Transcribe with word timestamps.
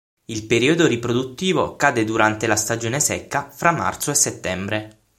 Il 0.25 0.47
periodo 0.47 0.87
riproduttivo 0.87 1.75
cade 1.75 2.03
durante 2.03 2.47
la 2.47 2.55
stagione 2.55 2.99
secca, 2.99 3.51
fra 3.51 3.71
marzo 3.71 4.09
e 4.09 4.15
settembre. 4.15 5.01